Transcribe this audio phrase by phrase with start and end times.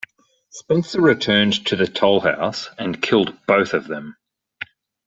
[0.49, 4.15] Spencer returned to the toll house and killed both of them.